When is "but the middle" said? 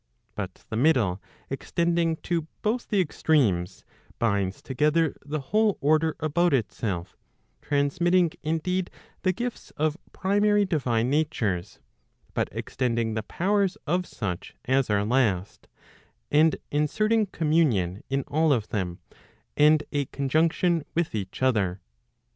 0.33-1.21